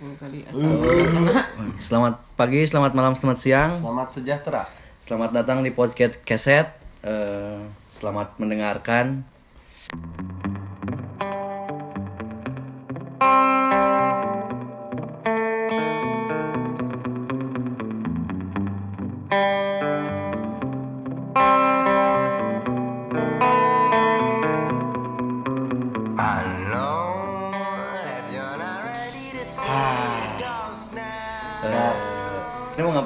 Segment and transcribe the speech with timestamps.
[0.00, 1.44] kali kena
[1.76, 3.68] Selamat pagi, selamat malam, selamat siang.
[3.84, 4.62] Selamat sejahtera.
[5.04, 6.72] Selamat datang di podcast Keset.
[7.04, 7.60] Eh,
[7.92, 9.28] selamat mendengarkan.
[9.92, 10.49] Eh,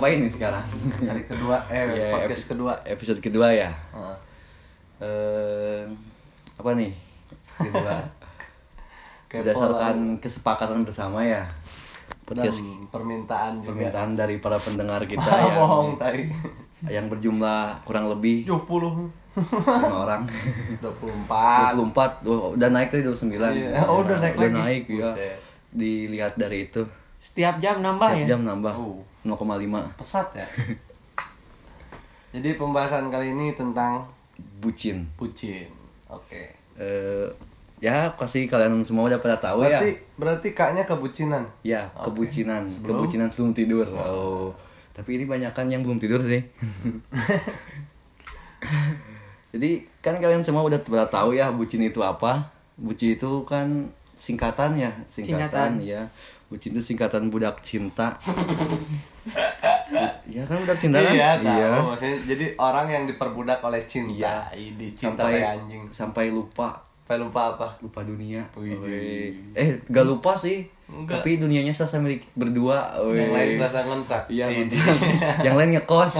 [0.05, 0.61] ngapain nih sekarang?
[1.09, 2.73] Hari kedua, eh Iya, podcast epi- kedua.
[2.85, 3.73] Episode kedua ya.
[3.73, 4.17] Heeh.
[5.01, 5.83] Eh,
[6.55, 6.93] apa nih?
[7.57, 8.05] Kedua.
[9.33, 11.49] Berdasarkan kesepakatan bersama ya.
[12.25, 13.69] dan Podcast permintaan juga.
[13.73, 16.21] permintaan dari para pendengar kita Ah, yang bohong tai.
[16.85, 20.23] yang berjumlah kurang lebih 70 lima orang
[20.81, 23.81] 24 24 oh, udah naik tadi 29 Iya.
[23.83, 24.57] Oh, udah naik udah lagi.
[24.59, 25.37] naik ya Buset.
[25.71, 26.85] dilihat dari itu
[27.19, 29.01] setiap jam nambah Setiap ya jam nambah Oh.
[29.25, 29.41] 0,5
[29.97, 30.47] pesat ya.
[32.35, 34.05] Jadi pembahasan kali ini tentang
[34.59, 35.71] bucin bucin.
[36.07, 36.51] Oke.
[36.75, 37.27] Eh,
[37.79, 41.45] ya pasti kalian semua udah pada tahu ya Berarti berarti kaknya kebucinan.
[41.63, 42.11] ya Oke.
[42.11, 42.91] kebucinan Sebelum?
[42.99, 44.49] kebucinan sebelum tidur oh
[44.91, 46.39] tapi ini banyak kan yang belum tidur sih
[49.53, 54.79] jadi kan kalian semua udah pada tahu ya bucin itu apa bucin itu kan singkatan
[54.79, 55.85] ya singkatan, Singkatan.
[55.85, 56.03] ya
[56.55, 58.15] bucin itu singkatan budak cinta
[60.25, 61.95] ya kan budak cinta kan Iya, tahu.
[61.95, 64.47] Maksudnya jadi orang yang diperbudak oleh cinta.
[64.51, 65.83] Ini cinta sampai anjing.
[65.91, 67.69] sampai lupa Sampai lupa apa?
[67.81, 68.79] lupa dunia Wih.
[69.53, 71.21] Eh gak lupa sih Enggak.
[71.21, 73.21] tapi dunianya selesai milik berdua Wih.
[73.21, 74.25] Yang lain selasa ngontrak.
[74.31, 74.47] Iya,
[75.43, 76.13] yang lain ngekos.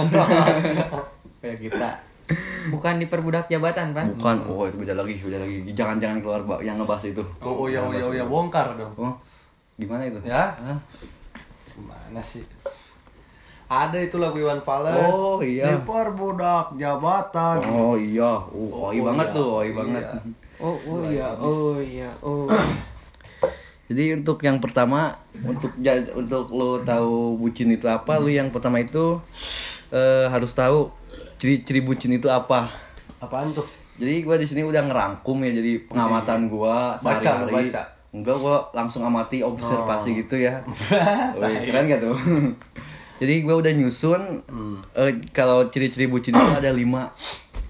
[1.41, 1.89] Kayak kita.
[2.65, 5.61] bukan diperbudak jabatan pan Bukan, oh itu beda lagi, beda lagi.
[5.77, 7.21] Jangan-jangan keluar yang ngebahas itu.
[7.37, 8.89] Oh, oh ya, oh ya, oh ya, bongkar dong.
[8.97, 9.13] Oh,
[9.75, 10.19] gimana itu?
[10.23, 10.55] Ya?
[10.55, 10.79] Hah?
[11.75, 12.43] Gimana sih?
[13.65, 14.93] Ada itu lagu Iwan Fals.
[15.09, 15.73] Oh, iya.
[15.73, 17.57] Diperbudak jabatan.
[17.65, 19.35] Oh iya, oh, Oh, oi oh, banget iya.
[19.35, 19.75] tuh, oi Iya.
[19.75, 20.03] banget.
[20.55, 22.47] oh oh iya oh iya oh
[23.91, 25.13] Jadi untuk yang pertama,
[25.45, 25.75] untuk
[26.15, 29.21] untuk lo tahu bucin itu apa, lu yang pertama itu
[29.93, 30.89] eh, harus tahu
[31.37, 32.71] ciri-ciri bucin itu apa.
[33.21, 33.67] Apaan tuh?
[34.01, 37.81] Jadi gua di sini udah ngerangkum ya jadi pengamatan gua Baca, baca.
[38.15, 40.55] Enggak gua langsung amati observasi gitu ya.
[41.35, 42.15] Wih, keren gak tuh?
[43.19, 44.79] jadi gua udah nyusun Hmm.
[44.93, 47.11] eh, kalau ciri-ciri bucin itu ada lima.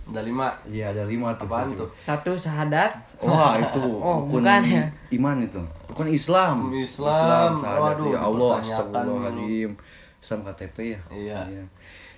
[0.05, 0.53] Ada lima.
[0.63, 1.50] Iya ada lima tuh.
[1.50, 1.89] Apaan tuh?
[1.97, 4.85] satu sahadat Wah itu Oh, rukun bukan ya?
[5.11, 5.57] iman itu.
[5.88, 6.69] Bukan Islam.
[6.72, 7.57] Islam.
[7.57, 7.97] sahadat.
[7.97, 9.72] Waduh, ya Allah astagfirullahaladzim.
[10.22, 11.01] Islam KTP ya.
[11.09, 11.39] Iya.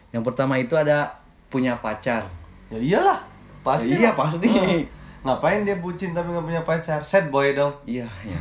[0.10, 1.16] Yang pertama itu ada
[1.48, 2.28] punya pacar.
[2.68, 3.20] Ya iyalah.
[3.64, 3.92] Pasti.
[3.94, 4.48] iya pasti.
[5.28, 7.04] Ngapain dia bucin tapi nggak punya pacar?
[7.04, 7.76] Sad boy dong.
[7.84, 8.38] Iya, iya.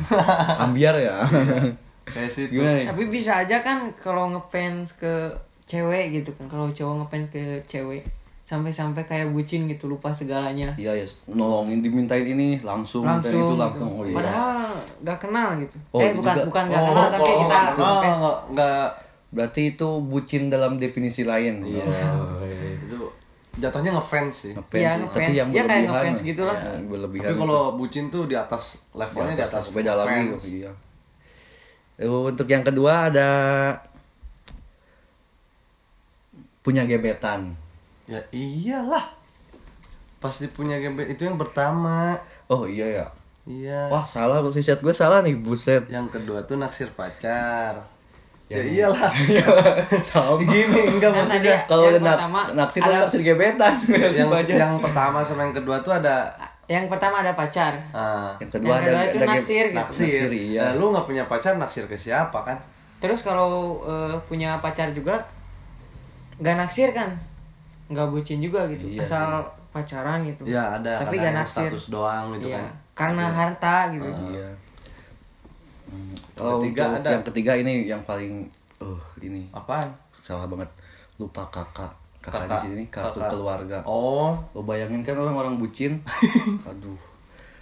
[0.57, 1.19] Ambiar ya.
[2.07, 2.55] Kayak situ.
[2.55, 5.27] Gimana tapi bisa aja kan kalau ngefans ke
[5.61, 7.99] cewek gitu kan kalau cowok ngefans ke cewek
[8.41, 13.59] sampai-sampai kayak bucin gitu lupa segalanya Iya ya, nolongin dimintain ini langsung, langsung, itu gitu.
[13.59, 13.89] langsung.
[13.91, 14.15] Oh iya.
[14.15, 14.71] padahal
[15.03, 16.47] nggak kenal gitu Oh, eh bukan juga.
[16.47, 17.99] bukan nggak Oh, kenal tapi oh, kita nggak- ngefans.
[17.99, 18.87] nggak nggak
[19.27, 21.59] Berarti itu bucin dalam definisi lain.
[21.59, 21.83] Iya.
[21.83, 22.79] Oh, iya.
[22.79, 22.95] itu
[23.57, 24.53] jatuhnya ngefans sih.
[24.53, 25.13] Ngefans Iya, sih, ngefans.
[25.17, 26.57] tapi yang Ya, kayak ngefans gitu lah.
[26.57, 26.73] Ya.
[27.25, 28.63] Tapi kalau bucin tuh di atas
[28.93, 30.33] levelnya di atas, beda lagi.
[30.61, 30.71] Iya.
[31.97, 33.29] Eh, Untuk yang kedua ada
[36.61, 37.55] punya gebetan.
[38.05, 39.15] Ya iyalah.
[40.17, 42.17] Pasti punya gebet itu yang pertama.
[42.47, 43.05] Oh iya ya.
[43.47, 43.87] Iya.
[43.87, 45.87] Wah salah riset gue salah nih buset.
[45.87, 47.87] Yang kedua tuh naksir pacar.
[48.47, 49.11] Ya, Yang- iyalah.
[50.07, 50.39] Sama.
[50.39, 51.51] Gini enggak maksudnya.
[51.51, 53.73] tadi- Kalau udah nak pertama naksir ada- naksir gebetan.
[54.19, 56.31] yang yang pertama sama yang kedua tuh ada
[56.65, 59.77] yang pertama ada pacar ah, yang kedua Yang ada, kedua itu ada naksir gitu.
[59.77, 60.07] naksir.
[60.07, 60.63] Naksir, iya.
[60.65, 62.55] Nah, lu nggak punya pacar naksir ke siapa kan?
[62.97, 65.13] terus kalau eh, punya pacar juga
[66.35, 67.07] nggak naksir kan
[67.87, 72.33] nggak bucin juga gitu Iya, asal pacaran gitu Ya ada tapi nggak naksir status doang
[72.33, 72.67] gitu Iya, kan.
[72.95, 74.49] karena harta gitu Iya.
[76.33, 77.09] Kalau ketiga untuk ada.
[77.09, 78.45] yang ketiga ini yang paling
[78.77, 79.87] uh ini Apaan?
[80.19, 80.67] salah banget
[81.15, 81.89] lupa kakak
[82.19, 82.49] kakak, Kakak.
[82.51, 83.31] di sini kartu Kakak.
[83.31, 85.97] keluarga Oh, lo bayangin kan orang-orang bucin
[86.69, 86.99] aduh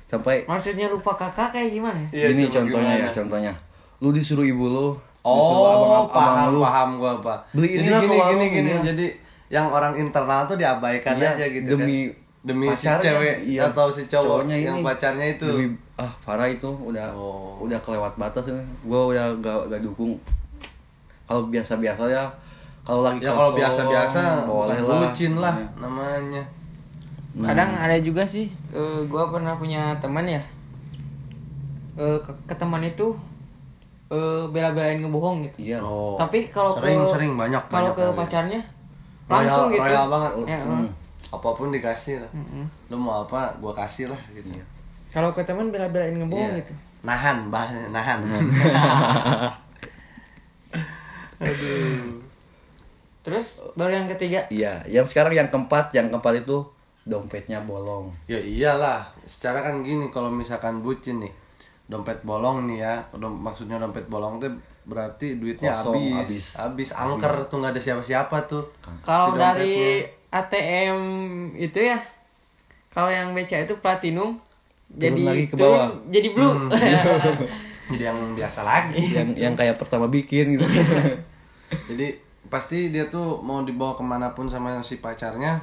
[0.06, 3.54] sampai maksudnya lupa kakak kayak gimana ya Iya, ini contohnya ya contohnya
[3.98, 6.60] lu disuruh ibu lu disuruh Oh, abang- abang paham, lu.
[6.62, 7.34] paham gua apa.
[7.52, 8.70] Beli inilah gini, warung, gini, gini.
[8.70, 8.80] iya.
[8.86, 9.08] Jadi
[9.48, 12.25] yang orang internal tuh diabaikan Iya, aja gitu demi kan.
[12.46, 13.66] Demi si cewek iya.
[13.66, 14.86] atau si cowok Cowoknya yang ini.
[14.86, 15.48] pacarnya itu.
[15.48, 15.66] Demi,
[15.96, 17.58] ah Farah itu udah Oh.
[17.60, 20.14] udah kelewat batas ini gue udah gak, gak dukung
[21.24, 22.22] kalau biasa-biasa ya
[22.82, 25.68] kalau lagi Ya kalau biasa-biasa boleh lah bucin lah Iya.
[25.80, 26.44] namanya.
[27.34, 30.40] Nah, kadang ada juga sih eh, gua pernah punya teman ya
[31.96, 33.10] Eh, ke, ke teman itu
[34.08, 35.80] eh, bela-belain ngebohong gitu Iya.
[35.80, 36.14] Oh.
[36.16, 38.14] tapi kalau ke sering sering banyak kalau ke kali.
[38.16, 38.62] pacarnya
[39.26, 40.32] Royal- langsung gitu royal banget.
[40.46, 40.88] Ya, Hmm.
[41.28, 42.66] Apa pun dikasih lah Mm-mm.
[42.88, 44.50] lu mau apa gua kasih lah gitu
[45.10, 46.60] kalau ke teman bela-belain ngebohong Iya.
[46.60, 48.20] gitu nahan bahasanya nahan
[51.38, 52.24] aduh
[53.22, 56.62] terus baru yang ketiga Iya, yang sekarang yang keempat, yang keempat itu
[57.04, 58.10] dompetnya bolong.
[58.26, 61.30] ya iyalah secara kan gini kalau misalkan bucin nih
[61.86, 64.50] dompet bolong nih ya dom- maksudnya dompet bolong tuh
[64.84, 66.46] berarti duitnya Kosong, habis habis.
[66.56, 68.66] habis angker tuh nggak ada siapa-siapa tuh
[69.02, 70.02] kalau dari.
[70.30, 70.98] ATM
[71.56, 72.00] itu ya
[72.88, 74.40] kalau yang BCA itu platinum
[74.88, 75.90] jadi lagi ke bawah.
[75.90, 76.70] turun jadi blue Hmm.
[77.92, 80.66] jadi yang biasa lagi yang yang kayak pertama bikin gitu.
[81.90, 85.62] jadi pasti dia tuh mau dibawa ke mana pun sama si pacarnya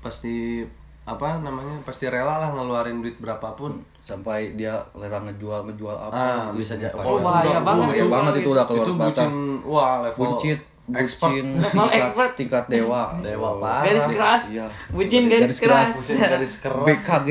[0.00, 0.62] pasti
[1.04, 6.36] apa namanya pasti rela lah ngeluarin duit berapapun Sampai dia rela ngejual ngejual apa ah
[6.50, 8.10] gitu bisa jadi Oh, bahaya banget bahaya itu.
[8.10, 9.30] banget itu udah keluar itu bucin
[9.64, 12.32] wah level Buncit, bucin, Level tingkat, expert.
[12.36, 13.16] tingkat dewa.
[13.18, 13.56] Dewa Oh.
[13.56, 13.82] parah.
[13.82, 14.66] garis keras Iya.
[14.88, 17.30] bucin garis, keras, bucin garis keras BKG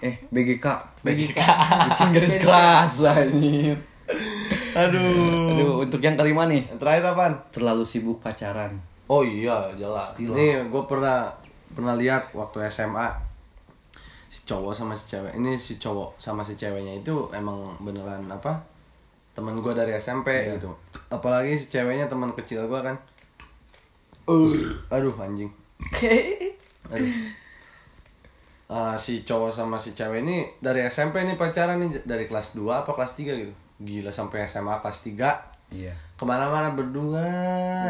[0.00, 0.66] eh BGK
[1.00, 1.38] BGK.
[1.84, 3.74] bucin garis keras anjir.
[4.72, 8.74] aduh Aduh, untuk yang kelima nih, yang terakhir apaan terlalu sibuk pacaran.
[9.06, 10.12] Oh iya, jelas.
[10.16, 11.32] Nih, gue pernah
[11.68, 13.08] pernah lihat waktu SMA
[14.26, 15.32] si cowok sama si cewek.
[15.32, 18.60] Ini si cowok sama si ceweknya itu emang beneran apa?
[19.34, 20.70] Temen gue dari SMP gitu.
[21.10, 22.96] Apalagi si ceweknya teman kecil gue kan.
[24.24, 24.56] Uh,
[24.88, 25.50] aduh anjing.
[26.88, 27.12] Aduh.
[28.64, 32.64] Ah, si cowok sama si cewek ini dari SMP nih pacaran nih dari kelas 2
[32.64, 33.52] apa kelas 3 gitu.
[33.84, 35.90] Gila sampai SMA kelas 3 Iya.
[36.14, 37.24] ke mana-mana berdua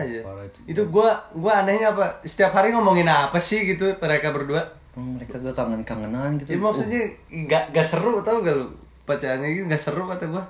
[0.00, 0.24] aja.
[0.24, 0.58] parah itu.
[0.64, 2.24] Itu gua gua anehnya apa?
[2.24, 4.64] Setiap hari ngomongin apa sih gitu mereka berdua?
[4.96, 6.54] Hmm, mereka gak kangen-kangenan gitu.
[6.54, 8.66] Ya maksudnya nggak nggak seru tau gak lu?
[9.04, 10.44] Pacarannya gitu nggak seru kata gua.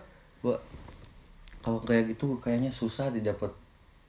[1.64, 3.48] Kalau kayak gitu kayaknya susah didapat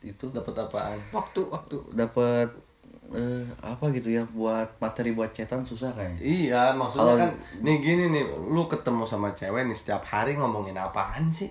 [0.04, 1.00] itu Dapat apaan?
[1.10, 2.52] waktu waktu dapat
[3.08, 6.20] eh, apa gitu ya buat materi buat cetan susah kayaknya.
[6.20, 7.32] Iya, maksudnya Kalau- kan
[7.62, 11.50] nih gini nih, lu ketemu sama cewek nih setiap hari ngomongin apaan sih?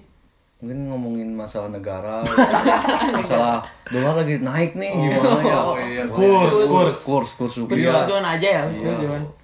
[0.65, 2.25] Mungkin ngomongin masalah negara,
[3.13, 5.57] masalah dolar lagi naik nih gimana ya?
[5.61, 6.03] Oh, iya.
[6.09, 6.99] Kurs, kurs.
[7.05, 8.01] kurs, kurs rupiah.
[8.01, 8.63] Husnuzon aja ya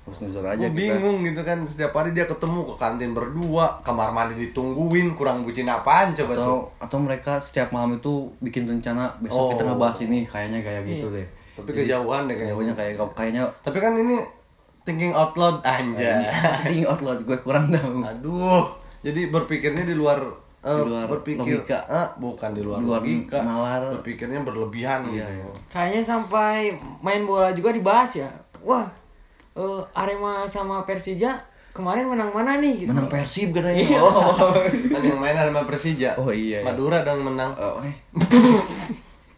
[0.01, 0.97] Kurs nuzon aja Gue kita.
[0.97, 5.69] bingung gitu kan setiap hari dia ketemu ke kantin berdua, kamar mandi ditungguin, kurang bucin
[5.69, 6.41] apaan coba tuh.
[6.41, 9.67] Atau atau mereka setiap malam itu bikin rencana besok kita Oh.
[9.71, 11.27] ngebahas ini kayaknya kayak gitu deh.
[11.53, 12.57] Tapi kejauhan deh kayaknya.
[12.57, 14.17] Kayaknya kayak kayaknya Tapi kan ini
[14.83, 16.25] thinking out loud anjay.
[16.65, 18.01] tinggi outload gue kurang tahu.
[18.01, 18.65] Aduh,
[19.01, 21.79] jadi berpikirnya di luar eh, Di luar berpikir logika.
[21.85, 23.39] eh, bukan di luar, Di luar logika.
[23.41, 23.81] nalar.
[23.97, 25.41] Berpikirnya berlebihan Iya, gitu.
[25.41, 25.47] iya.
[25.69, 28.29] kayaknya sampai main bola juga dibahas ya
[28.61, 28.85] wah
[29.53, 31.35] eh, Arema sama Persija
[31.71, 32.91] kemarin menang mana nih gitu.
[32.91, 33.79] Menang Persib katanya.
[33.79, 33.99] Iya.
[33.99, 34.53] Oh.
[34.93, 36.13] Kan yang main sama Persija.
[36.15, 36.67] Oh, iya, iya.
[36.67, 37.55] Madura dong menang.
[37.55, 37.95] Oh, eh.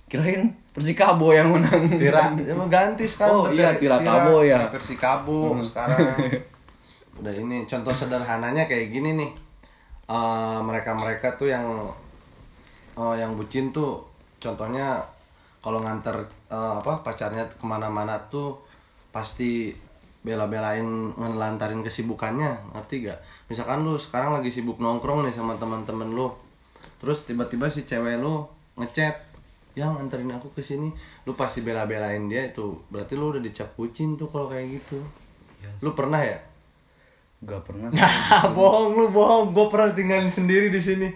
[0.09, 1.85] Kirain Persikabo yang menang.
[1.93, 3.37] Tira, emang ganti sekarang.
[3.37, 4.57] Oh, iya, Tira- Tira, ya.
[4.59, 6.01] kayak Persikabo sekarang.
[7.21, 9.31] Udah ini contoh sederhananya kayak gini nih.
[10.11, 11.67] Eh, mereka-mereka tuh yang
[12.99, 14.03] eh, yang bucin tuh
[14.43, 14.99] contohnya
[15.63, 18.59] kalau nganter eh, apa pacarnya ke mana-mana tuh
[19.15, 19.71] pasti
[20.23, 20.87] bela-belain
[21.19, 23.19] ngelantarin kesibukannya ngerti gak?
[23.47, 26.35] Misalkan lu sekarang lagi sibuk nongkrong nih sama teman-teman lu
[26.99, 28.47] terus tiba-tiba si cewek lu
[28.79, 29.15] ngechat
[29.79, 30.91] yang anterin aku ke sini.
[31.25, 32.77] Lu pasti bela-belain dia itu.
[32.93, 35.01] Berarti lu udah dicap bucin tuh kalau kayak gitu.
[35.81, 36.52] Lu pernah ya
[37.43, 37.91] Gak pernah.
[38.57, 41.09] bohong lu bohong gue pernah tinggalin sendiri di sini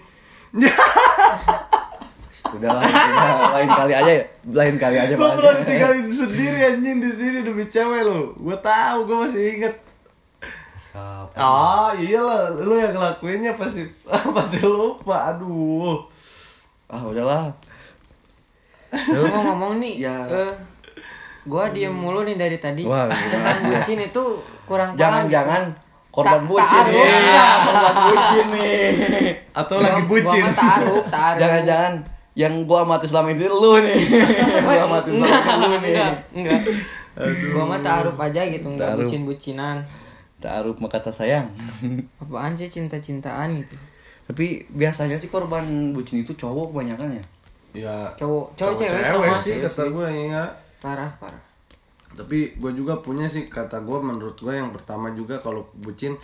[2.46, 4.24] Sudah lah, udah, lain kali aja ya.
[4.46, 8.98] Lain kali aja gue pernah tinggalin sendiri anjing di sini demi cewek lu gue tahu
[9.04, 9.74] gue masih inget
[10.88, 11.36] Kapan?
[11.36, 13.84] ah iyalah lu yang ngelakuinnya pasti
[14.36, 16.00] pasti lupa aduh
[16.86, 17.50] Ah, udahlah.
[18.88, 20.22] Terus ngomong nih, Ya.
[20.24, 20.54] eh,
[21.42, 22.86] gua diem mulu nih dari tadi.
[22.86, 23.10] Wah,
[23.60, 24.24] bucin itu
[24.64, 24.94] kurang.
[24.94, 25.74] Jangan-jangan
[26.16, 26.96] korban Tak- bucin nih.
[26.96, 27.44] Iya.
[27.66, 28.84] Korban bucin nih.
[29.52, 31.38] atau lagi bucin Gua mah taruh, taruh.
[31.38, 31.92] Jangan-jangan
[32.32, 33.98] yang gua amati selama ini lu nih.
[34.64, 35.92] gua amati selama lu nih.
[35.92, 36.60] enggak, enggak.
[37.52, 39.84] Gua mah taruh aja gitu, enggak bucin-bucinan.
[40.36, 41.48] Taruh sama kata sayang.
[42.20, 43.76] Apaan sih cinta-cintaan gitu.
[44.26, 47.24] Tapi biasanya sih korban bucin itu cowok kebanyakan ya.
[47.76, 50.42] ya Cowok, cowok cewek cewek sama sih kata gue ya
[50.76, 51.45] Parah, parah.
[52.16, 56.16] Tapi gue juga punya sih kata gue menurut gue yang pertama juga kalau bucin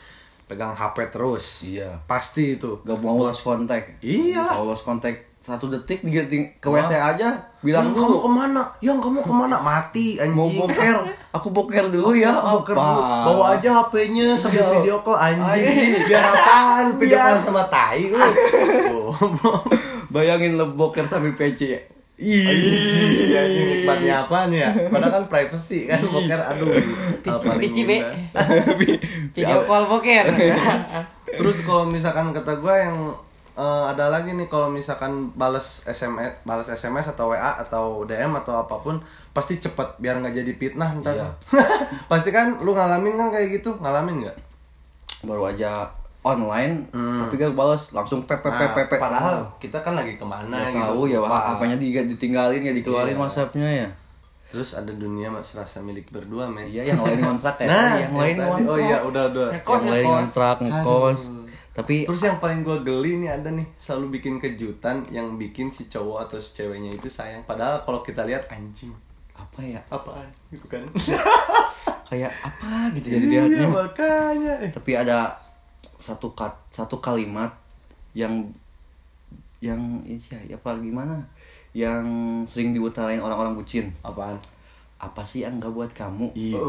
[0.43, 2.01] pegang HP terus Iya.
[2.03, 4.01] pasti itu Gak mau lost kontak.
[4.01, 4.53] Iyalah.
[4.55, 8.63] Kalau lost kontak satu detik diganti ke WC aja bilang yang kamu ke mana?
[8.79, 9.57] Yang kamu ke mana?
[9.59, 10.33] Mati anjing.
[10.33, 10.97] mau boker
[11.31, 13.01] aku boker dulu ya Aku boker dulu.
[13.01, 14.71] Bawa aja HP-nya sambil Iya.
[14.77, 15.99] video call anjing.
[16.07, 16.87] Biar apaan?
[16.95, 18.19] Video Biar- call sama tai lu.
[20.11, 21.81] Bayangin lo boker sambil PC
[22.21, 24.69] Iya, ini nikmatnya apaan ya?
[24.93, 26.69] Padahal kan privacy kan boker aduh.
[27.25, 27.99] Pici pici be.
[29.37, 30.27] Video call boker.
[31.41, 33.11] Terus kalau misalkan kata gue yang
[33.57, 38.61] eh, ada lagi nih kalau misalkan balas SMS, balas SMS atau WA atau DM atau
[38.61, 39.01] apa pun
[39.33, 41.17] pasti cepet biar nggak jadi fitnah ntar.
[41.17, 41.29] Iya.
[42.13, 44.39] pasti kan lu ngalamin kan kayak gitu, ngalamin nggak?
[45.23, 45.87] baru aja
[46.23, 47.19] online Hmm.
[47.21, 48.99] tapi gak balas langsung pep pep pep Nah, pep pep.
[48.99, 50.87] padahal kita kan lagi ke mana Nggak gitu.
[50.89, 51.39] tahu ya lupa.
[51.53, 53.21] apanya di, ditinggalin ya dikeluarin Iya.
[53.21, 53.89] WhatsAppnya ya
[54.49, 56.65] Terus ada dunia mas rasa milik berdua men.
[56.65, 59.49] iya yang lain kontrak ya Nah, yang lain kontrak Oh iya, udah udah.
[59.51, 61.21] Ngekos, yang lain kontrak ngekos
[61.73, 65.89] tapi Terus yang paling gue geli nih ada nih selalu bikin kejutan yang bikin si
[65.89, 67.41] cowok atau si ceweknya itu sayang.
[67.43, 68.93] Padahal kalau kita lihat anjing
[69.33, 70.85] apa ya apaan gitu kan?
[72.05, 74.53] kayak apa gitu ya Iya dilihatnya makanya.
[74.69, 75.33] Tapi ada
[76.03, 77.55] satu kat satu kalimat
[78.19, 78.51] yang
[79.63, 81.23] yang iya apa gimana?
[81.71, 82.05] Yang
[82.51, 83.95] sering diutarain orang-orang bucin.
[84.03, 84.35] Apaan?
[85.03, 86.31] apa sih yang nggak buat kamu?
[86.39, 86.63] Iya.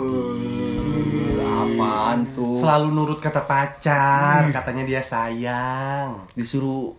[1.45, 2.57] apaan tuh?
[2.57, 6.17] Selalu nurut kata pacar, katanya dia sayang.
[6.33, 6.97] disuruh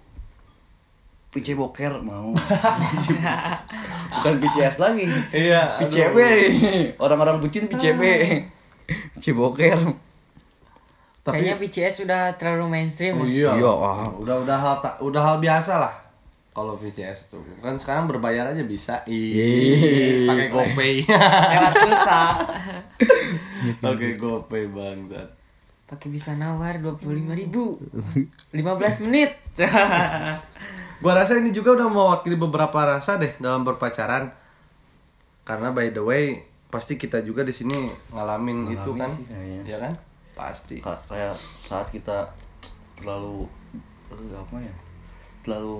[1.35, 2.31] PC boker mau.
[4.14, 5.11] Bukan PCS lagi.
[5.35, 5.83] Iya.
[5.83, 6.19] PCB
[7.03, 8.03] orang-orang bucin PCB
[9.19, 9.75] PC boker
[11.25, 13.16] Kayaknya BCS sudah terlalu mainstream.
[13.16, 13.57] Oh, ya.
[13.57, 13.64] iya.
[13.64, 14.04] Iya, wah.
[14.12, 15.95] Udah udah hal ta- udah hal biasa lah.
[16.52, 19.02] Kalau VCS tuh kan sekarang berbayar aja bisa.
[19.09, 20.95] Ih, pakai GoPay.
[21.02, 22.21] Lewat pulsa.
[23.85, 25.28] pakai GoPay bangsat.
[25.85, 27.76] Pakai bisa nawar 25.000 ribu
[28.52, 29.35] 15 menit.
[31.02, 34.31] Gua rasa ini juga udah mewakili beberapa rasa deh dalam berpacaran.
[35.43, 36.25] Karena by the way,
[36.69, 37.75] pasti kita juga di sini
[38.09, 39.11] ngalamin, Ngalamin itu kan.
[39.11, 39.26] sih.
[39.66, 39.93] Ya kan?
[40.35, 40.76] Pasti.
[40.79, 42.26] Ka- kayak saat kita
[42.95, 43.47] terlalu
[44.09, 44.75] eh, apa ya
[45.41, 45.75] terlalu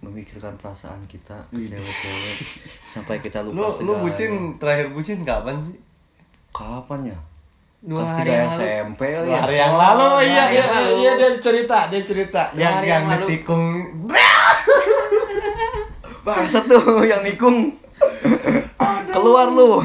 [0.00, 2.36] memikirkan perasaan kita ke cewek-cewek
[2.92, 4.02] sampai kita Lu lupa lu segalanya.
[4.02, 5.78] bucin terakhir bucin kapan sih?
[6.50, 7.18] kapan ya
[7.80, 8.60] Dua kelas hari yang lalu.
[8.60, 10.92] SMP kali Dua ya hari yang Oh, lalu, dua iya iya lalu.
[10.98, 13.24] iya dia cerita, dia cerita Dua yang yang yang lalu.
[13.26, 13.64] ditikung.
[16.20, 17.72] bangsat tuh yang nikung
[19.10, 19.80] keluar lu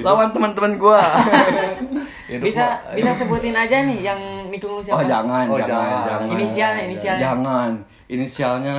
[0.00, 0.98] lawan teman-teman gua
[2.28, 5.00] Hidup bisa mah- bisa sebutin aja nih yang nikung lu siapa?
[5.00, 6.04] oh jangan Oh, jangan jangan.
[6.04, 7.20] jangan Inisial, inisialnya.
[7.22, 7.70] jangan
[8.06, 8.76] inisialnya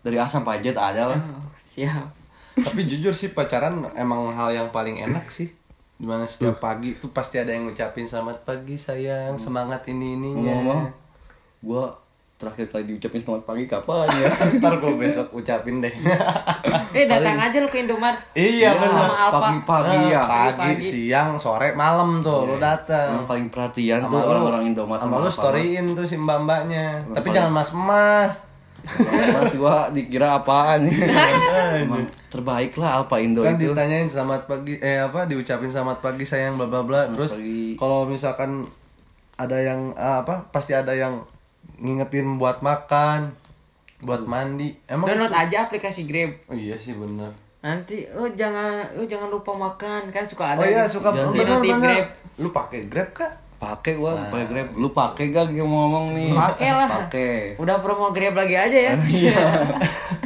[0.00, 2.06] dari asam pajet ada lah Oh, siap.
[2.54, 5.50] Tapi jujur sih pacaran emang hal yang paling enak sih.
[5.94, 10.52] Di mana setiap pagi tuh pasti ada yang ngucapin selamat pagi sayang, semangat ini ininya.
[10.52, 10.82] ngomong
[11.60, 11.94] gua
[12.42, 15.94] terakhir kali diucapin selamat pagi kapan ya Ntar gue besok ucapin deh.
[16.92, 18.18] Eh datang aja lu ke Indomaret.
[18.32, 19.08] iya Sama benar.
[19.08, 19.38] Alfa.
[19.40, 20.82] pagi-pagi Nah, ya pagi, Pagi.
[20.84, 23.16] siang, sore, malam tuh lu datang.
[23.16, 27.06] yang paling perhatian tuh Sama lu- orang-orang Indomaret sama lu storyin tuh si mbak-mbaknya.
[27.08, 28.32] Tapi paling- jangan mas-mas.
[28.82, 30.82] Mas gua dikira apaan
[31.78, 36.24] Emang terbaik lah Alfa Indo kan itu ditanyain selamat pagi eh apa diucapin selamat pagi
[36.24, 37.38] sayang bla bla bla terus
[37.78, 38.66] kalau misalkan
[39.34, 41.22] ada yang ah, apa pasti ada yang
[41.82, 43.34] ngingetin buat makan
[43.98, 46.30] buat mandi emang Download itu- aja aplikasi Grab.
[46.46, 50.58] oh iya sih bener Nanti oh jangan oh jangan lupa makan kan suka ada.
[50.58, 51.30] oh iya suka bener.
[51.32, 52.08] Di bener Grab.
[52.36, 56.30] lu pakai grab kak pakai gua pakai Grab lu pakai gak yang mau ngomong nih
[56.32, 56.88] Pakai lah.
[57.00, 58.92] pakai Udah promo Grab lagi aja ya.
[59.20, 59.38] iya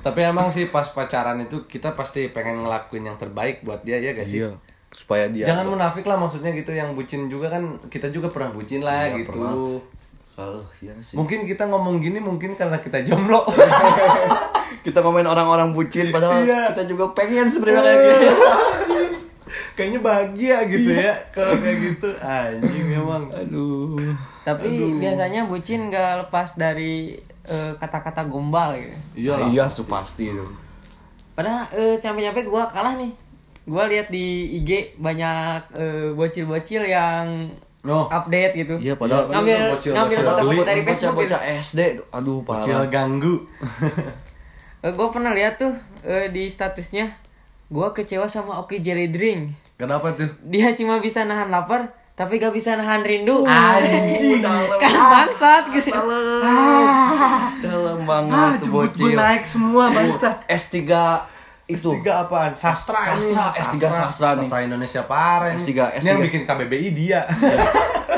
[0.00, 4.10] tapi emang sih pas pacaran itu kita pasti pengen ngelakuin yang terbaik buat dia ya
[4.10, 4.50] gak sih iya
[4.90, 8.82] supaya dia jangan munafik lah maksudnya gitu yang bucin juga kan kita juga pernah bucin
[8.82, 9.54] lah Iya, gitu pernah.
[10.42, 11.14] Kalau iya sih.
[11.14, 13.46] Mungkin kita ngomong gini mungkin karena kita jomblo.
[14.82, 16.74] Kita ngomongin orang-orang bucin padahal Iya.
[16.74, 18.34] kita juga pengen sebenarnya kayak gitu.
[19.78, 22.08] Kayaknya bahagia gitu ya kalau kayak gitu.
[22.18, 23.94] Anjing memang aduh.
[24.42, 24.68] Tapi
[24.98, 27.14] biasanya bucin gak lepas dari
[27.46, 28.96] eh, kata-kata gombal gitu.
[29.14, 29.38] iya.
[29.38, 30.42] Lah iya tuh pasti itu
[31.32, 33.12] Padahal eh, sampai-nyampe gua kalah nih.
[33.62, 38.06] Gua lihat di IG banyak eh, bocil-bocil yang Oh.
[38.06, 38.74] update gitu.
[38.78, 41.22] iya padahal Iya, ngambil bocil- ngambil bocil foto-foto dari Facebook gitu.
[41.26, 43.34] bocah SD aduh kecil parah ganggu
[44.80, 45.70] Eh, gue pernah lihat tuh
[46.02, 47.10] eh, di statusnya
[47.68, 49.54] gue kecewa sama Oki Jelly Drink.
[49.74, 53.42] kenapa tuh Dia cuma bisa nahan lapar, tapi gak bisa nahan rindu.
[53.42, 54.42] Anjing.
[54.76, 55.90] kan bangsat gitu.
[57.60, 60.82] dalam banget ah tuh bocil naik semua bangsa S3
[61.74, 62.52] itu S3 apaan?
[62.54, 63.00] Sastra.
[63.16, 64.46] Sastra, S3 sastra nih.
[64.46, 65.60] Sastra Indonesia parah ini.
[65.60, 66.26] S3, Ini yang S3.
[66.28, 67.20] bikin KBBI dia.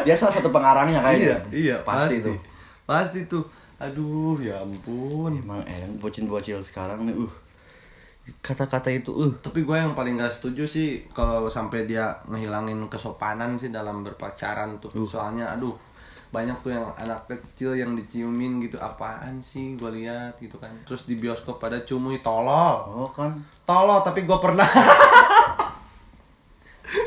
[0.04, 2.37] dia salah satu pengarangnya iya, kayaknya iya, pasti pasti tuh
[2.84, 3.44] Pasti tuh.
[3.80, 5.40] Aduh, ya ampun.
[5.40, 7.32] emang enak bocil-bocil sekarang nih uh
[8.40, 13.61] kata-kata itu uh Tapi gue yang paling gak setuju sih kalau sampai dia ngehilangin kesopanan
[13.61, 14.88] sih dalam berpacaran tuh.
[15.04, 15.76] Soalnya aduh
[16.34, 20.34] banyak tuh yang anak kecil yang diciumin gitu apaan sih gue lihat?
[20.36, 20.74] gitu kan.
[20.82, 22.74] Terus di bioskop pada cumuy tolol.
[22.90, 23.38] Oh kan?
[23.62, 24.66] Tolol tapi gue pernah.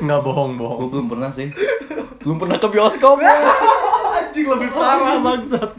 [0.04, 0.80] Nggak bohong bohong.
[0.80, 1.52] Gue belum pernah sih.
[2.24, 3.36] Belum pernah ke bioskop ya.
[4.18, 5.70] Anjing lebih parah maksud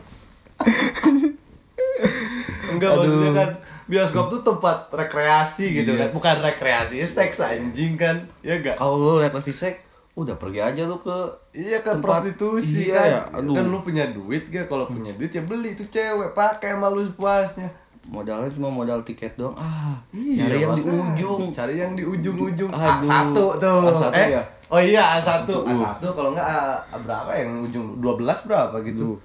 [2.68, 3.50] enggak maksudnya kan
[3.88, 6.06] bioskop tuh tempat rekreasi gitu Iya.
[6.06, 6.08] kan.
[6.12, 8.28] Bukan rekreasi seks anjing kan.
[8.44, 9.87] Ya enggak kalau lu lihat pasti sek
[10.18, 11.14] udah pergi aja lu ke
[11.52, 13.08] Iya kan Tempat- prostitusi iya kan.
[13.08, 13.54] ya, aduh.
[13.54, 14.66] Kan lu punya duit gak?
[14.66, 17.68] Kalau punya duit ya beli tuh cewek, pakai sama lu sepuasnya.
[18.04, 22.68] modalnya cuma modal tiket doang ah Iya, nyari yang di ujung Cari yang di ujung-ujung.
[22.68, 23.04] Aduh.
[23.04, 23.52] A1 tuh.
[23.84, 24.28] A1 eh?
[24.32, 24.42] ya?
[24.66, 25.44] Oh iya A1.
[25.44, 25.62] Uh.
[25.62, 29.18] A1 kalau enggak A, A berapa yang ujung 12 berapa gitu.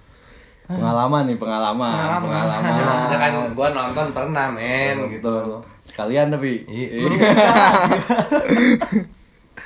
[0.66, 2.66] pengalaman nih pengalaman Pengalaman.
[2.66, 5.62] Ya, maksudnya kan gua nonton pernah men gitu.
[5.84, 7.08] sekalian tapi Iya.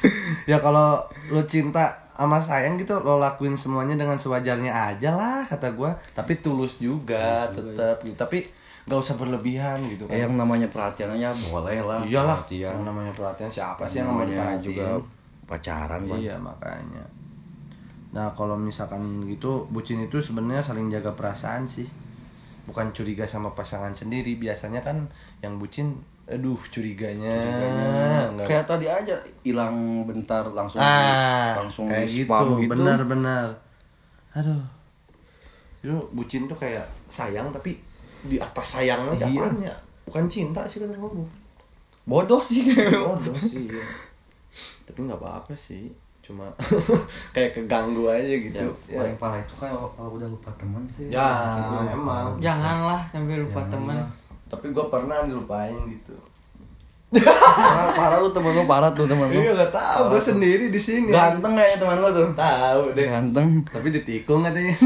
[0.51, 5.71] ya kalau lo cinta sama sayang gitu lo lakuin semuanya dengan sewajarnya aja lah kata
[5.71, 5.93] gua.
[6.11, 8.15] Tapi tulus juga tetap gitu.
[8.15, 8.41] Tapi
[8.87, 12.71] nggak usah berlebihan gitu Eh, kan yang namanya perhatian aja boleh lah iyalah perhatian.
[12.71, 14.95] yang namanya perhatian siapa sih yang namanya juga
[15.43, 16.15] pacaran Bang.
[16.17, 17.03] iya makanya.
[18.09, 21.85] Nah kalau misalkan gitu bucin itu sebenarnya saling jaga perasaan sih.
[22.63, 24.35] Bukan curiga sama pasangan sendiri.
[24.35, 25.07] Biasanya kan
[25.39, 27.39] yang bucin aduh curiganya,
[28.35, 28.45] nggak.
[28.45, 32.71] Kayak tadi aja hilang bentar langsung ah langsung kayak di gitu, spam gitu.
[32.75, 33.47] Benar-benar.
[34.35, 34.59] Aduh.
[35.79, 37.79] Itu bucin tuh kayak sayang tapi
[38.27, 39.27] di atas sayangnya Iya.
[39.39, 41.23] apanya bukan cinta sih kata kamu.
[42.03, 42.75] Bodoh sih.
[42.75, 43.87] Bodoh sih ya.
[44.83, 45.87] tapi nggak apa-apa sih.
[46.19, 46.51] Cuma
[47.35, 48.67] kayak keganggu aja gitu.
[48.83, 51.07] Ya, paling parah itu kan kalau udah lupa teman sih.
[51.07, 52.35] Ya, Itu emang.
[52.43, 53.95] Janganlah sampai lupa teman.
[54.47, 56.15] Tapi gue pernah dilupain gitu.
[57.07, 59.39] Parah, parah lu temen lu parah tuh temen lu.
[59.39, 60.11] Iya nggak tahu.
[60.11, 61.07] Gue sendiri di sini.
[61.07, 62.27] Ganteng kayaknya teman lu tuh.
[62.35, 63.07] Tahu deh.
[63.07, 63.63] Ganteng.
[63.63, 64.75] Tapi ditikung katanya.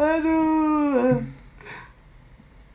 [0.00, 1.20] Aduh.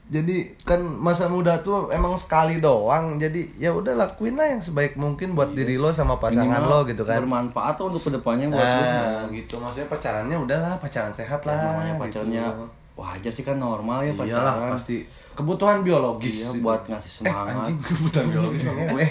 [0.05, 3.17] Jadi kan masa muda tuh emang sekali doang.
[3.17, 6.79] Jadi ya udah lakuin lah yang sebaik mungkin buat diri lo sama pasangan Minimal lo
[6.85, 7.25] gitu kan.
[7.25, 8.81] bermanfaat tuh untuk ke depannya buat lu.
[8.85, 12.65] Nah gitu maksudnya pacarannya udahlah pacaran sehat Ya, lah namanya pacarnya gitu.
[12.95, 14.71] Wajar sih kan normal ya iyalah pacaran.
[14.73, 14.97] pasti.
[15.35, 16.47] Kebutuhan biologis.
[16.47, 17.53] Iya, buat ngasih eh, semangat.
[17.59, 19.05] anjing kebutuhan biologis mah ngewe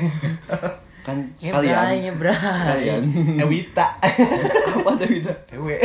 [1.05, 1.85] kan sekalian.
[2.09, 2.33] ngebray.
[2.33, 3.03] sekalian.
[3.45, 5.77] Ewita apa tuh itu Ewe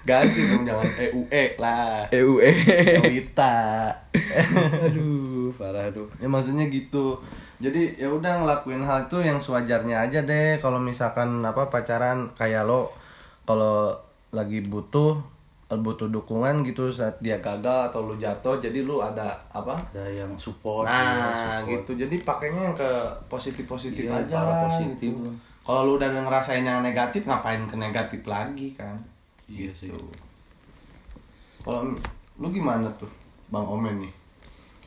[0.00, 0.88] ganti dong jangan.
[0.96, 2.08] EUE lah.
[2.08, 2.50] EUE
[3.04, 3.92] Ewita
[4.80, 6.08] aduh parah tuh.
[6.16, 7.20] Ya maksudnya gitu.
[7.60, 10.56] Jadi ya udah ngelakuin hal itu yang sewajarnya aja deh.
[10.56, 12.88] Kalau misalkan apa pacaran kayak lo
[13.44, 13.92] kalau
[14.32, 15.20] lagi butuh
[15.72, 20.34] butuh dukungan gitu saat dia gagal atau lu jatuh jadi lu ada apa ada yang
[20.34, 21.70] support nah support.
[21.86, 22.90] gitu jadi pakainya yang ke
[23.26, 25.14] positif positif Iya, aja lah positif.
[25.14, 25.30] gitu.
[25.62, 28.98] kalau lu udah ngerasain yang negatif ngapain ke negatif lagi kan
[29.46, 29.94] iya sih
[31.60, 31.94] kalau
[32.34, 33.10] lu gimana tuh
[33.46, 34.12] bang Omen nih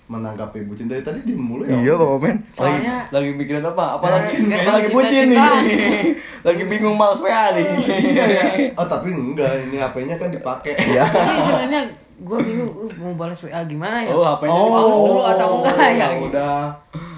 [0.04, 2.00] menanggapi bucin dari tadi diem mulu ya Iya Om?
[2.00, 3.84] Bang Omen lagi, Soalnya- lagi mikirin apa?
[3.96, 4.36] Apa lagi?
[4.44, 5.39] tahu lagi bucin nih?
[6.48, 7.66] lagi bingung males WA nih
[8.12, 8.44] Iya ya.
[8.76, 10.76] Oh tapi enggak, ini HP-nya kan dipakai.
[10.76, 11.08] Iya.
[11.16, 11.82] Tapi sebenarnya
[12.13, 14.12] gue bingung uh, mau balas WA gimana ya?
[14.12, 15.88] Oh, HP-nya oh, dulu atau enggak ya?
[15.96, 16.28] ya gitu.
[16.30, 16.60] udah.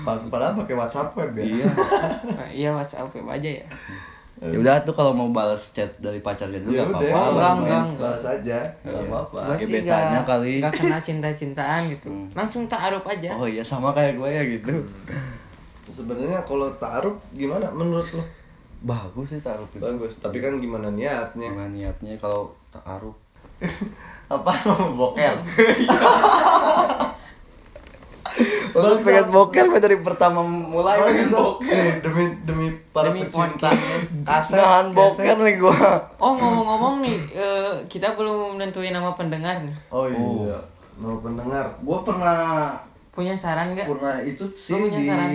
[0.06, 1.43] Padahal pakai WhatsApp web ya.
[1.43, 1.67] Iya.
[2.38, 3.65] Nah, iya WhatsApp web aja ya.
[4.36, 7.15] Ya udah tuh kalau mau balas chat dari pacarnya dulu nggak udah, apa-apa.
[7.15, 8.04] Oh, enggak, enggak, enggak.
[8.04, 8.58] balas aja.
[8.84, 9.39] Enggak apa-apa.
[9.48, 10.54] Gue sih gak, kali.
[10.60, 12.08] gak kenal cinta-cintaan gitu.
[12.12, 12.28] Hmm.
[12.36, 13.30] Langsung taruh aja.
[13.39, 14.76] Oh iya sama kayak gue ya gitu.
[15.88, 18.24] Sebenarnya kalau taruh gimana menurut lo?
[18.84, 19.80] Bagus sih taruh itu.
[19.80, 21.56] Bagus, tapi kan gimana niatnya?
[21.56, 23.15] Gimana niatnya kalau taruh?
[24.36, 24.52] Apa
[25.00, 25.36] bokel?
[28.75, 33.71] Lu pengen boker gue dari pertama mulai pengen bokel demi demi para Demi pecinta.
[34.21, 35.79] Nahan boker nih gua.
[36.19, 39.75] Oh ngomong-ngomong nih, eh, kita belum nentuin nama pendengar nih.
[39.88, 40.59] Oh iya.
[40.95, 41.71] Mau pendengar.
[41.79, 42.71] Gua pernah
[43.09, 43.88] Punya saran nggak?
[43.88, 45.29] pernah itu sih punya di saran?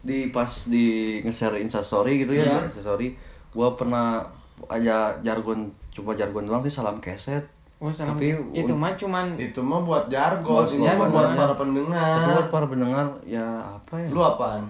[0.00, 0.86] di pas di
[1.20, 2.56] nge-share instastory gitu ya, Iya.
[2.56, 3.08] di instastory
[3.52, 4.24] gua pernah
[4.66, 7.44] aja jargon coba jargon doang sih salam keset
[7.84, 8.16] Oh, salam.
[8.16, 11.12] Tapi itu mah cuman Itu mah buat jargon, Buat ini jargon.
[11.12, 12.16] buat para tapi pendengar.
[12.26, 14.64] buat para pendengar ya apa ya Lu apaan?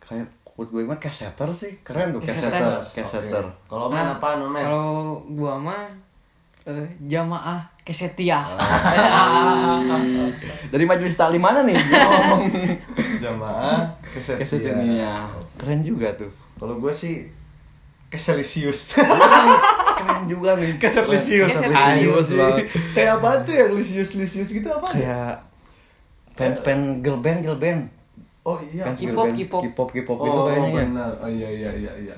[0.00, 3.46] kayak quote gue mah keseter sih keren tuh keseter Oke.
[3.68, 4.66] Kalau main Nah, apaan, men?
[4.66, 4.90] Kalau
[5.30, 5.86] gua mah
[6.60, 8.42] eh, jamaah kesetia.
[10.68, 12.42] dari majelis taklim mana nih ngomong
[13.16, 14.36] Jamaah keset.
[14.36, 17.30] keset ini ya keren juga tuh Kalau gue sih
[18.08, 18.98] keselisius.
[20.02, 20.72] keren, juga nih.
[20.76, 21.48] Keset Lisius.
[21.48, 22.64] Keset Lisius banget.
[22.90, 24.88] Kayak apa tuh yang Lisius Lisius gitu apa?
[24.90, 25.32] Kayak
[26.32, 27.86] fans fan girl band girl band.
[28.40, 28.84] Oh iya.
[28.84, 29.26] Fans K-pop.
[29.30, 29.62] K-pop.
[29.62, 30.82] K-pop K-pop Oh itu kayaknya ya.
[30.82, 31.10] benar.
[31.18, 32.16] Oh iya iya iya iya.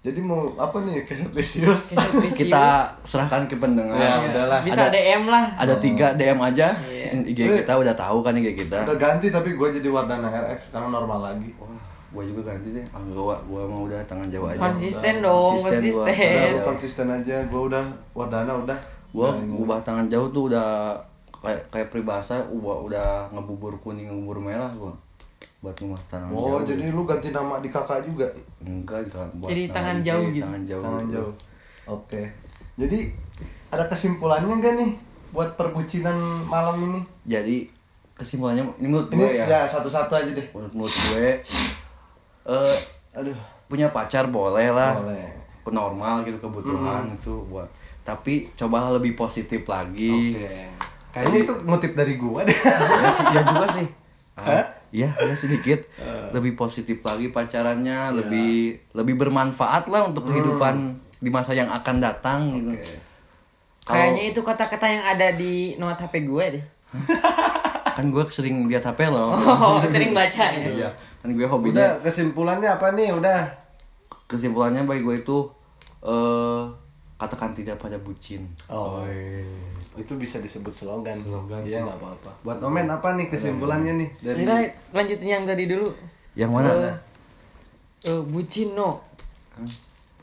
[0.00, 1.92] Jadi mau apa nih Keset Lisius?
[2.32, 2.64] Kita
[3.02, 3.94] serahkan ke pendengar.
[3.94, 4.16] Ya, Iya.
[4.26, 4.60] udahlah.
[4.62, 5.44] Bisa Ada- DM lah.
[5.54, 6.68] Ada tiga DM aja.
[6.80, 7.12] Iya.
[7.20, 8.80] IG kita udah tahu kan IG kita.
[8.80, 11.52] Udah ganti tapi gue jadi Wardana RX sekarang normal lagi.
[12.10, 12.84] Gua juga ganti deh.
[12.90, 14.60] Ah, gua gua mau udah tangan Jawa aja.
[14.64, 16.04] Konsisten dong, Konsisten gua.
[16.04, 16.26] konsisten.
[16.26, 16.50] Udah Iya.
[16.50, 17.36] lu konsisten aja.
[17.44, 18.78] Gue udah Wardana udah.
[19.08, 19.54] Gua Udah ini.
[19.56, 20.94] ubah tangan jauh tuh udah
[21.36, 24.92] kayak kayak peribahasa udah udah ngebubur kuning ngebubur merah gua
[25.58, 26.68] buat rumah tangan Oh jauh.
[26.68, 28.28] jadi lu ganti nama di kakak juga?
[28.60, 30.44] enggak buat Jadi tangan IG, jauh gitu.
[30.44, 31.32] tangan jauh Tangan jauh.
[31.86, 32.22] Oke.
[32.76, 32.98] Jadi
[33.68, 34.92] ada kesimpulannya gak nih
[35.30, 37.00] buat perbucinan malam ini?
[37.24, 37.56] jadi
[38.14, 40.46] kesimpulannya ini menurut Ini gue ya, ya satu-satu aja deh.
[40.50, 41.28] menurut menurut gue
[42.46, 42.78] eh
[43.12, 45.28] aduh punya pacar boleh lah Boleh.
[45.70, 47.68] normal gitu kebutuhan itu buat
[48.02, 50.66] tapi cobalah lebih positif lagi Oke.
[51.10, 52.54] Kayaknya itu ngutip dari gua deh.
[52.54, 53.86] ya, sih, ya juga sih
[54.38, 54.62] Hah?
[54.62, 55.86] Ah, Iya, ya sedikit
[56.34, 62.40] lebih positif lagi pacarannya, lebih lebih bermanfaat lah untuk kehidupan di masa yang akan datang
[62.58, 62.74] gitu.
[62.74, 62.98] Oke.
[63.86, 66.64] Kayaknya itu kata-kata yang ada di note HP gue deh.
[67.94, 69.30] Kan gue sering lihat HP loh.
[69.62, 70.66] Oh, sering baca ya.
[70.66, 70.90] Iya.
[71.20, 73.12] Kan gue hobinya Udah kesimpulannya apa nih?
[73.12, 73.40] Udah.
[74.24, 75.38] kesimpulannya bagi gue itu
[76.00, 76.62] eh
[77.18, 78.48] katakan tidak pada bucin.
[78.70, 79.04] Oh.
[79.92, 81.20] Itu bisa disebut slogan.
[81.20, 82.30] Slogan Iya nggak apa-apa.
[82.40, 85.92] Buat Omen apa nih kesimpulannya nih dari Enggak, lanjutin yang tadi dulu.
[86.32, 86.68] Yang mana?
[86.72, 86.94] Eh,
[88.08, 89.02] eh, bucin no.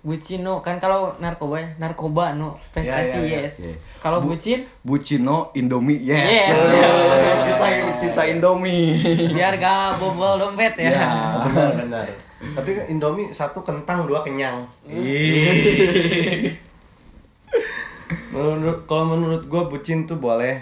[0.01, 3.39] Bucin no kan kalau narkoba ya, narkoba no, prestasi Ya, ya, ya.
[3.43, 3.55] yes.
[3.59, 3.75] Iya.
[3.99, 6.15] Kalau Bu- bucin Bucino Indomie yes.
[6.15, 6.57] Yes.
[6.57, 7.67] Eh, Kita
[8.03, 8.99] cinta Indomie.
[9.31, 10.91] biar gak bobol dompet ya.
[10.91, 11.09] Ya.
[11.47, 12.05] benar benar.
[12.37, 14.67] Tapi Indomie satu kentang dua kenyang.
[18.37, 20.61] menurut kalau menurut gue bucin tuh boleh,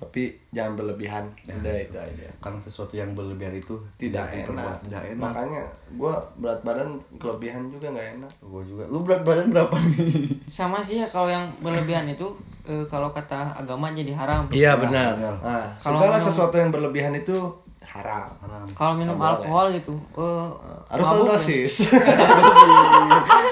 [0.00, 1.28] tapi jangan berlebihan.
[1.44, 2.26] Udah itu aja.
[2.38, 4.82] Karena sesuatu yang berlebihan itu Tidak diperbuat enak.
[4.82, 5.20] Tidak enak.
[5.22, 5.60] Makanya
[5.90, 8.32] gue berat badan kelebihan juga nggak enak.
[8.40, 8.82] Gue juga.
[8.86, 10.32] Lu berat badan berapa nih?
[10.56, 12.24] Sama sih ya kalau yang berlebihan itu
[12.64, 14.48] eh, kalau kata agama jadi haram.
[14.48, 15.14] Iya benar.
[15.14, 17.36] Nah, Kalau segala minum- sesuatu yang berlebihan itu
[17.82, 18.30] haram.
[18.40, 18.64] Haram.
[18.70, 19.44] Kalau minum Nggak boleh.
[19.44, 20.48] alkohol gitu, eh,
[20.88, 21.28] Harus tahu ya.
[21.34, 21.74] dosis.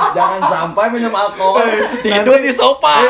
[0.09, 1.61] Jangan sampai minum alkohol
[2.05, 3.05] tidur di sofa.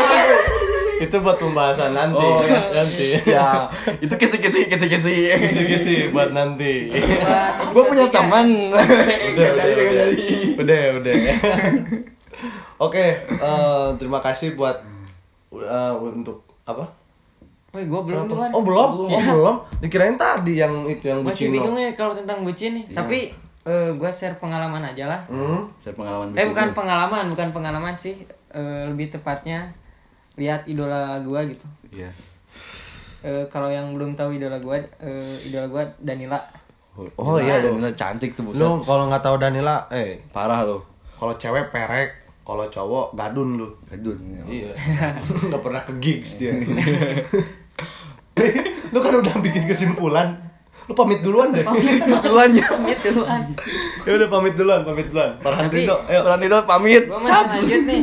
[0.98, 2.18] Itu buat pembahasan nanti.
[2.20, 2.58] Oh, ya.
[2.58, 3.06] nanti.
[3.26, 3.48] ya,
[4.04, 5.14] itu kisi-kisi kisi-kisi.
[5.34, 6.90] Kisi-kisi buat nanti.
[6.90, 8.46] Buat Gue punya teman.
[8.74, 8.87] udah,
[9.34, 10.06] udah, jadi, udah.
[10.11, 10.28] jadi.
[10.58, 11.14] udah, udah.
[12.78, 14.82] Oke, eh, terima kasih buat
[15.54, 16.87] eh, untuk apa?
[17.68, 18.50] Woi, gue belum duluan.
[18.54, 19.20] Oh belum, oh Ya.
[19.28, 19.56] belum.
[19.84, 21.48] Dikirain tadi yang itu yang Masih bucin.
[21.52, 22.84] bingung ya kalau tentang bucin nih.
[22.96, 23.18] Tapi
[23.68, 25.20] eh, gue share pengalaman aja lah.
[25.28, 25.68] Hmm?
[25.76, 28.24] Saya pengalaman Eh bukan pengalaman, bukan pengalaman sih.
[28.48, 29.68] Eh, lebih tepatnya
[30.38, 31.66] lihat idola gua gitu.
[31.90, 32.09] Iya.
[33.18, 36.38] Eh, kalau yang belum tahu idola gua, eh, idola gua Danila.
[37.18, 38.62] Oh iya, Danila cantik tuh buset.
[38.62, 40.79] Lu kalau nggak tahu Danila, eh Parah lu.
[41.18, 42.14] kalau cewek perek,
[42.46, 43.68] kalau cowok gadun lu.
[43.85, 44.16] Kedun.
[44.46, 44.70] Iya.
[45.51, 46.55] Nggak pernah ke gigs dia.
[48.94, 50.38] lu kan udah bikin kesimpulan.
[50.87, 51.66] Lu pamit duluan deh.
[52.22, 52.70] Duluan ya.
[52.72, 53.42] Pamit duluan.
[54.07, 55.37] ya udah pamit duluan, pamit duluan.
[55.42, 56.24] Farhan Rido, ayo.
[56.24, 57.05] Duluan Dino pamit.
[57.11, 58.01] Lanjut nih.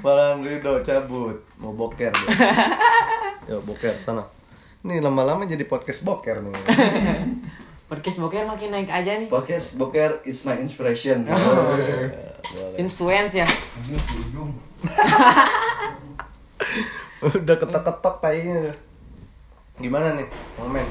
[0.00, 2.12] Farhan Rido cabut, mau boker.
[3.50, 4.24] Yo boker sana.
[4.82, 6.54] Nih lama-lama jadi podcast boker nih.
[7.92, 9.28] Podcast boker makin naik aja nih.
[9.28, 11.28] Podcast Boker is my inspiration.
[11.28, 12.08] Boleh.
[12.80, 13.44] Influence ya.
[17.20, 18.72] Udah ketok-ketok tainya.
[19.76, 20.24] Gimana nih,
[20.56, 20.88] momen?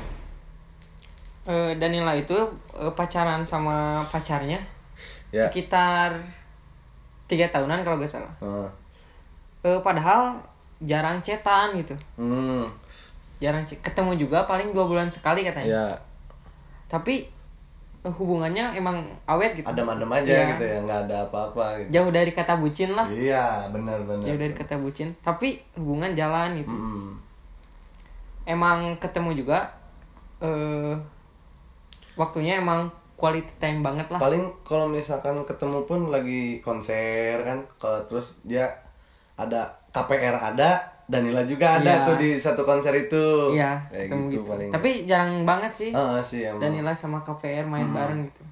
[1.50, 2.38] Eh, Danila itu
[2.78, 4.62] eh, pacaran sama pacarnya
[5.34, 5.50] Ya.
[5.50, 6.22] sekitar
[7.26, 8.30] tiga tahunan kalau gak salah.
[8.44, 8.70] Ah.
[9.62, 10.42] Eh, padahal
[10.82, 11.94] jarang cetan gitu.
[12.18, 12.66] Hmm.
[13.38, 15.70] Jarang ketemu juga paling dua bulan sekali katanya.
[15.70, 15.88] Ya,
[16.88, 17.26] Tapi
[18.02, 19.66] eh, hubungannya emang awet gitu.
[19.66, 20.46] adem-adem aja Iya.
[20.54, 21.90] gitu ya, nggak ada apa-apa gitu.
[21.94, 23.06] Jauh dari kata bucin lah.
[23.08, 24.26] Iya, benar-benar.
[24.26, 25.14] Jauh dari kata bucin.
[25.22, 26.74] Tapi hubungan jalan gitu.
[26.74, 27.14] Hmm.
[28.44, 29.60] Emang ketemu juga.
[30.42, 30.98] eh
[32.18, 34.18] waktunya emang quality time banget lah.
[34.18, 38.66] Paling kalau misalkan ketemu pun lagi konser kan, kalau terus dia
[39.42, 42.06] ada KPR ada, Danila juga ada Iya.
[42.06, 43.52] tuh di satu konser itu.
[43.52, 44.48] Iya, kayak gitu, gitu.
[44.48, 44.70] paling.
[44.70, 45.90] Tapi jarang banget sih.
[45.90, 46.62] Heeh, sih emang.
[46.62, 47.94] Danila sama KPR main Hmm.
[47.94, 48.44] bareng gitu.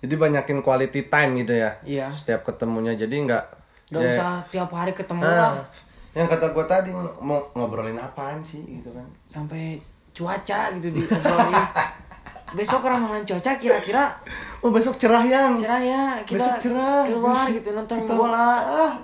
[0.00, 1.70] Jadi banyakin quality time gitu ya.
[1.82, 2.06] Iya.
[2.08, 3.44] Setiap ketemunya jadi nggak
[3.90, 5.52] Gak ya- usah tiap hari ketemu Ah, lah.
[6.12, 9.04] yang kata gua tadi mau ngobrolin apaan sih gitu kan.
[9.26, 9.76] Sampai
[10.10, 11.54] cuaca gitu diobrolin.
[12.52, 14.10] Besok ramalan cuaca kira-kira
[14.60, 15.54] Oh besok cerah yang.
[15.54, 17.00] cerah ya kita besok cerah.
[17.02, 18.48] keluar Besok gitu nonton kita- bola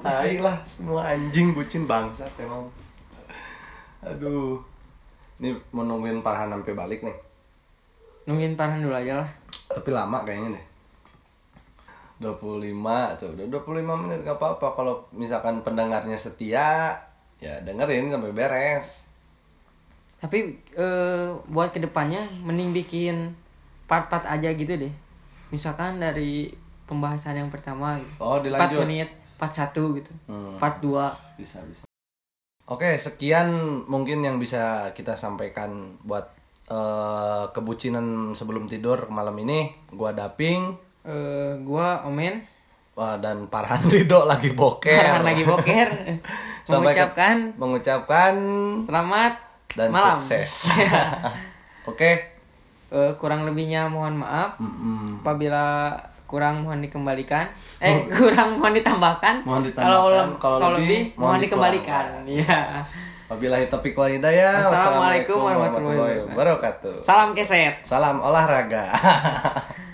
[0.05, 2.69] Ah, lah semua anjing bucin bangsat emang.
[4.03, 4.61] Aduh.
[5.37, 7.17] Ini mau nungguin Farhan sampai balik nih.
[8.25, 9.29] nungguin Farhan dulu aja lah
[9.71, 10.65] Tapi lama kayaknya deh.
[12.19, 12.73] 25
[13.15, 13.61] tuh udah 25
[13.99, 16.97] menit gak apa-apa kalau misalkan pendengarnya setia
[17.37, 19.05] ya dengerin sampai beres
[20.17, 23.37] tapi eh, buat ke depannya mending bikin
[23.85, 24.93] part-part aja gitu deh.
[25.53, 26.51] Misalkan dari
[26.89, 28.13] pembahasan yang pertama gitu.
[28.19, 28.81] Oh, 4 dilanjut.
[28.87, 30.13] menit part 1 gitu.
[30.27, 30.57] Hmm.
[30.57, 31.85] part 2 bisa bisa.
[32.67, 33.53] Oke sekian
[33.87, 36.33] mungkin yang bisa kita sampaikan buat
[36.67, 39.71] eh, kebucinan sebelum tidur malam ini.
[39.93, 40.75] Gua daping.
[41.07, 42.43] Eh, gua omen.
[42.97, 44.89] Dan Parhan Ridho lagi boker.
[44.89, 45.89] Farhan lagi boker.
[46.73, 48.35] Mengucapkan mengucapkan
[48.89, 49.46] selamat
[49.77, 50.73] dan malam sukses
[51.91, 52.35] oke
[52.87, 55.19] Eh, kurang lebihnya mohon maaf Mm-mm.
[55.19, 55.91] apabila
[56.23, 59.59] kurang mohon dikembalikan eh kurang mohon ditambahkan Oh.
[59.59, 59.91] Mohon ditambahkan.
[59.91, 62.87] kalau Kalau kalau lebih, lebih mohon mohon dikembalikan ya
[63.27, 64.71] Wabillahi taufiq wal hidayah.
[64.71, 66.95] Wassalamualaikum warahmatullahi wabarakatuh.
[66.97, 68.87] salam keset Salam olahraga.